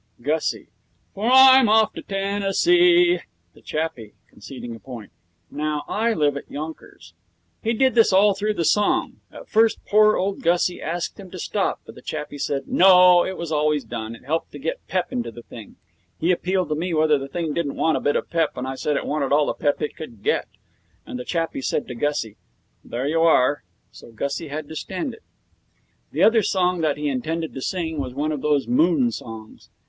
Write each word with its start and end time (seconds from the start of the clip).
GUSSIE: 0.23 0.65
'For 1.13 1.29
I'm 1.31 1.69
off 1.69 1.93
to 1.93 2.01
Tennessee.' 2.01 3.19
THE 3.53 3.61
CHAPPIE 3.61 4.13
(conceding 4.31 4.73
a 4.75 4.79
point): 4.79 5.11
'Now, 5.51 5.83
I 5.87 6.11
live 6.11 6.35
at 6.35 6.49
Yonkers.' 6.49 7.13
He 7.61 7.73
did 7.73 7.93
this 7.93 8.11
all 8.11 8.33
through 8.33 8.55
the 8.55 8.65
song. 8.65 9.17
At 9.31 9.47
first 9.47 9.85
poor 9.85 10.15
old 10.17 10.41
Gussie 10.41 10.81
asked 10.81 11.19
him 11.19 11.29
to 11.29 11.37
stop, 11.37 11.81
but 11.85 11.93
the 11.93 12.01
chappie 12.01 12.39
said, 12.39 12.67
No, 12.67 13.23
it 13.23 13.37
was 13.37 13.51
always 13.51 13.83
done. 13.83 14.15
It 14.15 14.25
helped 14.25 14.51
to 14.53 14.57
get 14.57 14.79
pep 14.87 15.11
into 15.11 15.29
the 15.29 15.43
thing. 15.43 15.75
He 16.19 16.31
appealed 16.31 16.69
to 16.69 16.75
me 16.75 16.95
whether 16.95 17.19
the 17.19 17.27
thing 17.27 17.53
didn't 17.53 17.75
want 17.75 17.95
a 17.95 17.99
bit 18.01 18.15
of 18.15 18.31
pep, 18.31 18.57
and 18.57 18.67
I 18.67 18.73
said 18.73 18.97
it 18.97 19.05
wanted 19.05 19.31
all 19.31 19.45
the 19.45 19.53
pep 19.53 19.83
it 19.83 19.95
could 19.95 20.23
get. 20.23 20.47
And 21.05 21.19
the 21.19 21.25
chappie 21.25 21.61
said 21.61 21.87
to 21.87 21.93
Gussie, 21.93 22.37
'There 22.83 23.05
you 23.07 23.21
are!' 23.21 23.61
So 23.91 24.09
Gussie 24.11 24.47
had 24.47 24.67
to 24.69 24.75
stand 24.75 25.13
it. 25.13 25.21
The 26.11 26.23
other 26.23 26.41
song 26.41 26.81
that 26.81 26.97
he 26.97 27.07
intended 27.07 27.53
to 27.53 27.61
sing 27.61 27.99
was 27.99 28.15
one 28.15 28.31
of 28.31 28.41
those 28.41 28.67
moon 28.67 29.11
songs. 29.11 29.69